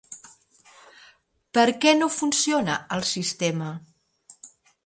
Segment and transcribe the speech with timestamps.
[1.57, 3.69] Per què no funciona el sistema?